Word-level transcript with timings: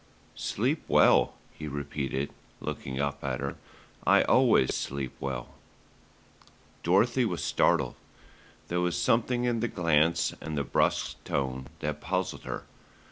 "Sleep 0.33 0.83
well," 0.87 1.35
he 1.51 1.67
repeated, 1.67 2.33
looking 2.59 2.99
up 2.99 3.23
at 3.23 3.39
her, 3.39 3.57
"I 4.03 4.23
always 4.23 4.73
sleep 4.73 5.13
well." 5.19 5.49
Dorothy 6.81 7.23
was 7.23 7.43
startled. 7.43 7.93
There 8.67 8.81
was 8.81 8.97
something 8.97 9.43
in 9.43 9.59
the 9.59 9.67
glance 9.67 10.33
and 10.41 10.57
the 10.57 10.63
brusque 10.63 11.23
tone 11.23 11.67
that 11.81 12.01
puzzled 12.01 12.45
her. 12.45 12.63